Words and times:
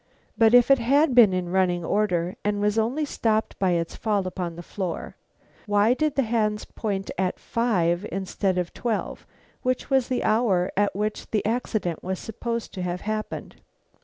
But 0.35 0.55
if 0.55 0.71
it 0.71 0.79
had 0.79 1.13
been 1.13 1.31
in 1.31 1.49
running 1.49 1.85
order 1.85 2.35
and 2.43 2.59
was 2.59 2.79
only 2.79 3.05
stopped 3.05 3.59
by 3.59 3.73
its 3.73 3.95
fall 3.95 4.25
upon 4.25 4.55
the 4.55 4.63
floor, 4.63 5.15
why 5.67 5.93
did 5.93 6.15
the 6.15 6.23
hands 6.23 6.65
point 6.65 7.11
at 7.19 7.37
five 7.39 8.07
instead 8.11 8.57
of 8.57 8.73
twelve 8.73 9.27
which 9.61 9.91
was 9.91 10.07
the 10.07 10.23
hour 10.23 10.71
at 10.75 10.95
which 10.95 11.29
the 11.29 11.45
accident 11.45 12.03
was 12.03 12.17
supposed 12.17 12.73
to 12.73 12.81
have 12.81 13.01
happened? 13.01 13.57